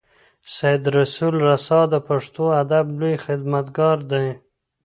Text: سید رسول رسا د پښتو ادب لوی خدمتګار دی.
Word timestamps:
سید 0.55 0.83
رسول 0.97 1.35
رسا 1.47 1.81
د 1.93 1.95
پښتو 2.07 2.43
ادب 2.61 2.85
لوی 2.99 3.15
خدمتګار 3.25 3.97
دی. 4.11 4.27